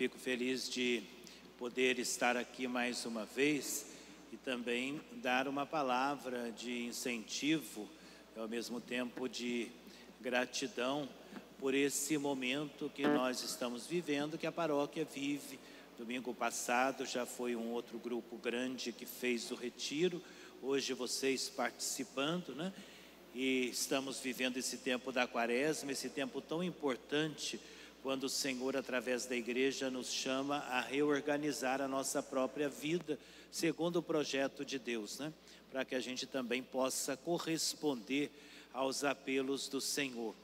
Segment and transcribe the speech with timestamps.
[0.00, 1.02] fico feliz de
[1.58, 3.84] poder estar aqui mais uma vez
[4.32, 7.86] e também dar uma palavra de incentivo,
[8.34, 9.70] ao mesmo tempo de
[10.18, 11.06] gratidão
[11.58, 15.60] por esse momento que nós estamos vivendo, que a paróquia vive.
[15.98, 20.22] Domingo passado já foi um outro grupo grande que fez o retiro,
[20.62, 22.72] hoje vocês participando, né?
[23.34, 27.60] E estamos vivendo esse tempo da quaresma, esse tempo tão importante,
[28.02, 33.18] quando o Senhor, através da igreja, nos chama a reorganizar a nossa própria vida,
[33.50, 35.32] segundo o projeto de Deus, né?
[35.70, 38.30] Para que a gente também possa corresponder
[38.72, 40.34] aos apelos do Senhor.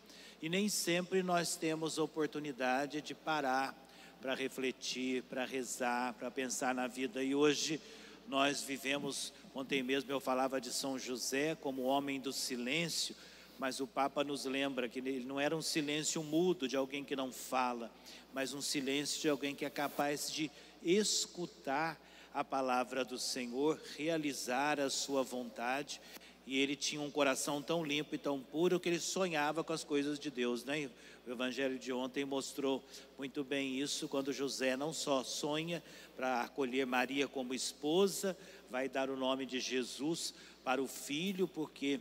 [0.42, 3.74] E nem sempre nós temos oportunidade de parar
[4.20, 7.23] para refletir, para rezar, para pensar na vida.
[7.23, 7.80] E hoje
[8.29, 13.15] nós vivemos, ontem mesmo eu falava de São José como homem do silêncio,
[13.59, 17.16] mas o Papa nos lembra que ele não era um silêncio mudo de alguém que
[17.16, 17.90] não fala,
[18.32, 20.51] mas um silêncio de alguém que é capaz de
[20.82, 22.01] escutar
[22.34, 26.01] a palavra do Senhor, realizar a sua vontade
[26.46, 29.82] e ele tinha um coração tão limpo e tão puro que ele sonhava com as
[29.82, 30.88] coisas de Deus, né?
[31.27, 32.84] O evangelho de ontem mostrou
[33.18, 35.82] muito bem isso, quando José não só sonha
[36.15, 38.37] para acolher Maria como esposa,
[38.71, 41.99] vai dar o nome de Jesus para o filho, porque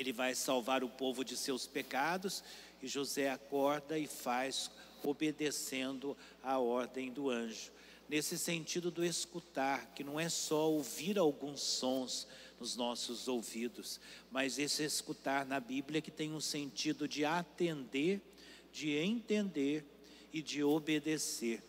[0.00, 2.42] ele vai salvar o povo de seus pecados,
[2.82, 4.70] e José acorda e faz
[5.02, 7.70] obedecendo a ordem do anjo.
[8.08, 12.26] Nesse sentido do escutar, que não é só ouvir alguns sons,
[12.58, 13.98] nos nossos ouvidos,
[14.30, 18.20] mas esse escutar na Bíblia que tem um sentido de atender,
[18.70, 19.82] de entender
[20.30, 21.62] e de obedecer.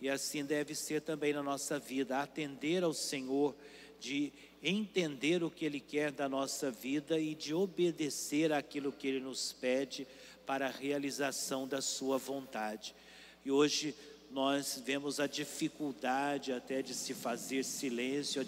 [0.00, 3.54] E assim deve ser também na nossa vida, atender ao Senhor,
[4.02, 9.20] de entender o que Ele quer da nossa vida e de obedecer aquilo que Ele
[9.20, 10.06] nos pede
[10.44, 12.96] para a realização da Sua vontade.
[13.44, 13.94] E hoje
[14.32, 18.44] nós vemos a dificuldade até de se fazer silêncio, a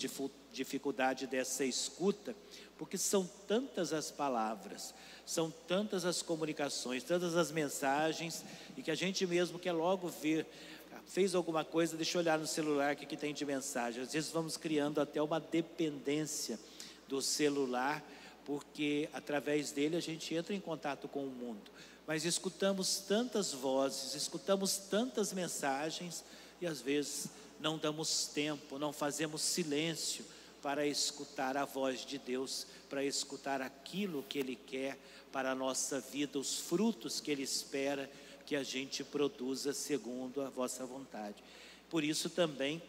[0.52, 2.34] dificuldade dessa escuta,
[2.76, 4.92] porque são tantas as palavras,
[5.24, 8.44] são tantas as comunicações, tantas as mensagens,
[8.76, 10.46] e que a gente mesmo quer logo ver,
[11.06, 14.02] fez alguma coisa, deixa eu olhar no celular o que, que tem de mensagem.
[14.02, 16.58] Às vezes vamos criando até uma dependência
[17.08, 18.02] do celular,
[18.44, 21.70] porque através dele a gente entra em contato com o mundo.
[22.06, 26.24] Mas escutamos tantas vozes, escutamos tantas mensagens
[26.60, 27.28] e às vezes
[27.58, 30.24] não damos tempo, não fazemos silêncio
[30.60, 34.98] para escutar a voz de Deus, para escutar aquilo que Ele quer
[35.32, 38.10] para a nossa vida, os frutos que Ele espera
[38.46, 41.42] que a gente produza segundo a vossa vontade.
[41.88, 42.82] Por isso também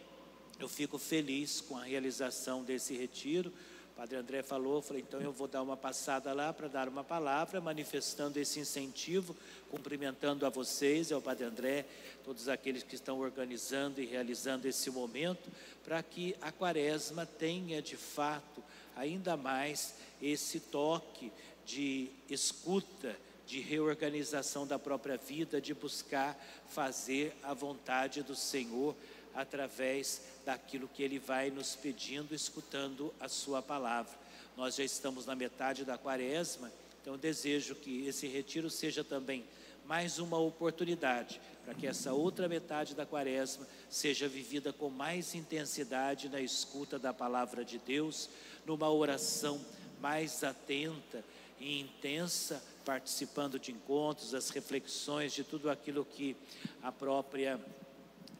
[0.59, 3.51] eu fico feliz com a realização desse retiro.
[3.93, 7.03] O Padre André falou, falei, então eu vou dar uma passada lá para dar uma
[7.03, 9.35] palavra, manifestando esse incentivo,
[9.69, 11.85] cumprimentando a vocês, ao Padre André,
[12.23, 15.49] todos aqueles que estão organizando e realizando esse momento,
[15.83, 18.61] para que a quaresma tenha de fato
[18.97, 21.31] ainda mais esse toque
[21.65, 26.35] de escuta, de reorganização da própria vida, de buscar
[26.69, 28.95] fazer a vontade do Senhor
[29.33, 34.13] através daquilo que Ele vai nos pedindo, escutando a Sua palavra.
[34.57, 39.43] Nós já estamos na metade da quaresma, então desejo que esse retiro seja também
[39.85, 46.29] mais uma oportunidade para que essa outra metade da quaresma seja vivida com mais intensidade
[46.29, 48.29] na escuta da palavra de Deus,
[48.65, 49.59] numa oração
[49.99, 51.23] mais atenta
[51.59, 56.35] e intensa, participando de encontros, das reflexões, de tudo aquilo que
[56.83, 57.59] a própria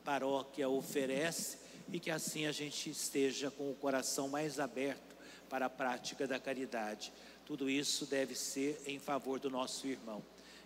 [0.03, 1.57] paróquia oferece
[1.91, 5.15] e que assim a gente esteja com o coração mais aberto
[5.49, 7.11] para a prática da caridade.
[7.45, 10.23] Tudo isso deve ser em favor do nosso irmão.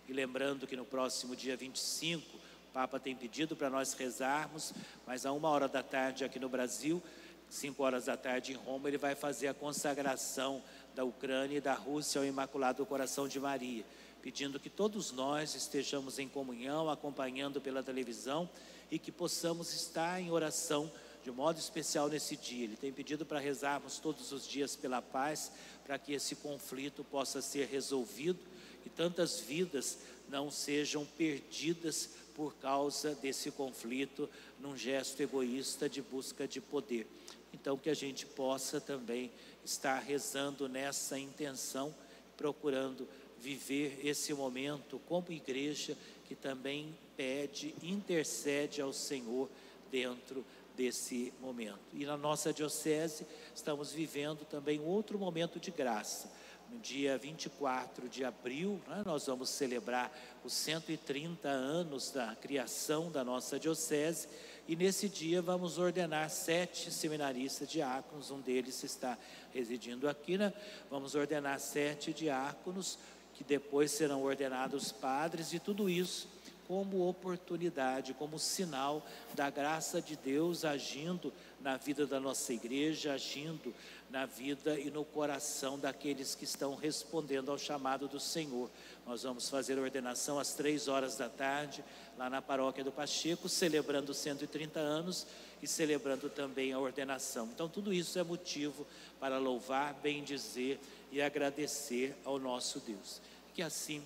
[0.08, 4.72] E lembrando que no próximo dia 25, o Papa tem pedido para nós rezarmos,
[5.06, 7.02] mas a uma hora da tarde aqui no Brasil,
[7.48, 10.62] cinco horas da tarde em Roma, ele vai fazer a consagração
[10.94, 13.84] da Ucrânia e da Rússia ao Imaculado Coração de Maria,
[14.22, 18.48] pedindo que todos nós estejamos em comunhão, acompanhando pela televisão
[18.90, 20.90] e que possamos estar em oração
[21.22, 22.64] de modo especial nesse dia.
[22.64, 25.52] Ele tem pedido para rezarmos todos os dias pela paz,
[25.84, 28.40] para que esse conflito possa ser resolvido
[28.84, 29.98] e tantas vidas
[30.28, 34.28] não sejam perdidas por causa desse conflito,
[34.58, 37.06] num gesto egoísta de busca de poder.
[37.52, 39.30] Então, que a gente possa também
[39.64, 41.94] estar rezando nessa intenção,
[42.36, 43.08] procurando
[43.38, 49.48] viver esse momento como igreja que também pede, intercede ao Senhor
[49.90, 50.44] dentro
[50.76, 51.80] desse momento.
[51.92, 56.30] E na nossa diocese estamos vivendo também outro momento de graça
[56.70, 60.10] no dia 24 de abril, né, nós vamos celebrar
[60.44, 64.28] os 130 anos da criação da nossa diocese
[64.70, 69.18] e nesse dia vamos ordenar sete seminaristas diáconos, um deles está
[69.52, 70.52] residindo aqui, né?
[70.88, 72.96] Vamos ordenar sete diáconos
[73.34, 76.28] que depois serão ordenados padres e tudo isso
[76.70, 83.74] como oportunidade, como sinal da graça de Deus agindo na vida da nossa igreja, agindo
[84.08, 88.70] na vida e no coração daqueles que estão respondendo ao chamado do Senhor.
[89.04, 91.82] Nós vamos fazer ordenação às três horas da tarde,
[92.16, 95.26] lá na paróquia do Pacheco, celebrando 130 anos
[95.60, 97.48] e celebrando também a ordenação.
[97.52, 98.86] Então, tudo isso é motivo
[99.18, 100.78] para louvar, bendizer
[101.10, 103.20] e agradecer ao nosso Deus.
[103.56, 104.00] Que assim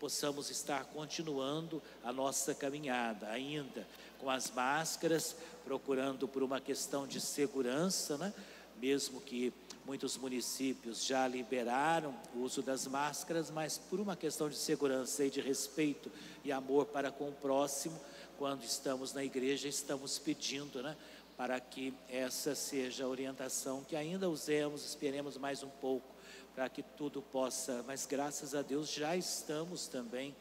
[0.00, 3.86] possamos estar continuando a nossa caminhada, ainda
[4.18, 8.32] com as máscaras, procurando por uma questão de segurança, né?
[8.80, 9.52] mesmo que
[9.84, 15.30] muitos municípios já liberaram o uso das máscaras, mas por uma questão de segurança e
[15.30, 16.10] de respeito
[16.42, 18.00] e amor para com o próximo,
[18.38, 20.96] quando estamos na igreja, estamos pedindo, né?
[21.36, 26.09] Para que essa seja a orientação, que ainda usemos, esperemos mais um pouco
[26.54, 30.34] para que tudo possa, mas graças a Deus já estamos também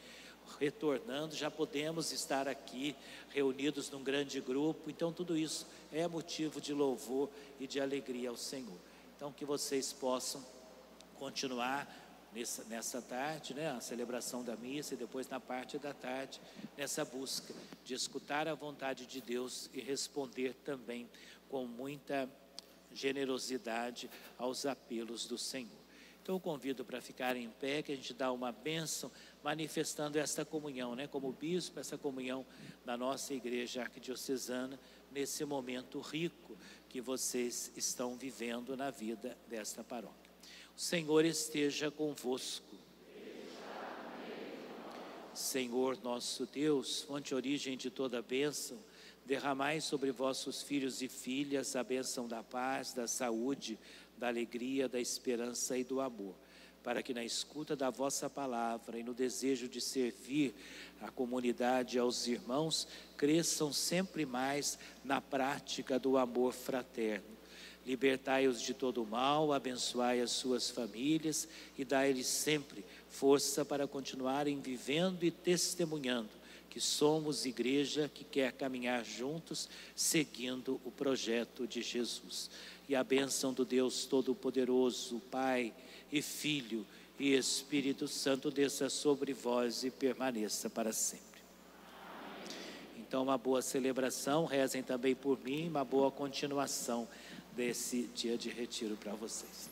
[0.60, 2.96] retornando, já podemos estar aqui
[3.30, 7.30] reunidos num grande grupo, então tudo isso é motivo de louvor
[7.60, 8.78] e de alegria ao Senhor.
[9.16, 10.44] Então que vocês possam
[11.18, 11.88] continuar
[12.34, 16.42] nessa, nessa tarde, né, a celebração da missa e depois na parte da tarde,
[16.78, 17.54] nessa busca
[17.84, 21.10] de escutar a vontade de Deus e responder também
[21.50, 22.30] com muita
[22.94, 25.80] generosidade aos apelos do Senhor.
[26.22, 29.12] Então eu convido para ficar em pé, que a gente dá uma bênção,
[29.44, 31.08] manifestando esta comunhão, né?
[31.08, 32.46] Como bispo, essa comunhão
[32.86, 34.80] da nossa igreja arquidiocesana,
[35.12, 36.58] nesse momento rico
[36.88, 40.32] que vocês estão vivendo na vida desta paróquia.
[40.76, 42.78] O Senhor esteja convosco.
[45.34, 48.78] Senhor nosso Deus, fonte origem de toda bênção,
[49.26, 53.80] derramai sobre vossos filhos e filhas a bênção da paz, da saúde,
[54.20, 56.36] da alegria, da esperança e do amor,
[56.84, 60.54] para que na escuta da vossa palavra e no desejo de servir
[61.02, 67.40] a comunidade e aos irmãos, cresçam sempre mais na prática do amor fraterno.
[67.86, 74.60] Libertai-os de todo o mal, abençoai as suas famílias e dai-lhes sempre força para continuarem
[74.60, 76.38] vivendo e testemunhando
[76.70, 82.52] que somos igreja que quer caminhar juntos, seguindo o projeto de Jesus
[82.90, 85.72] e a bênção do Deus Todo-Poderoso, Pai
[86.12, 86.84] e Filho
[87.20, 91.40] e Espírito Santo desça sobre vós e permaneça para sempre.
[92.98, 97.08] Então, uma boa celebração, rezem também por mim, uma boa continuação
[97.56, 99.70] desse dia de retiro para vocês.